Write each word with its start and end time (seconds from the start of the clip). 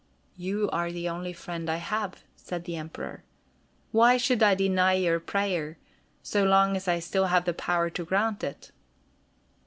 "You 0.35 0.67
are 0.71 0.91
the 0.91 1.07
only 1.07 1.31
friend 1.31 1.69
I 1.69 1.75
have," 1.75 2.23
said 2.35 2.63
the 2.65 2.75
Emperor. 2.75 3.23
"Why 3.91 4.17
should 4.17 4.41
I 4.41 4.55
deny 4.55 4.93
your 4.93 5.19
prayer, 5.19 5.77
so 6.23 6.43
long 6.43 6.75
as 6.75 6.87
I 6.87 6.97
still 6.97 7.27
have 7.27 7.45
the 7.45 7.53
power 7.53 7.91
to 7.91 8.03
grant 8.03 8.43
it." 8.43 8.71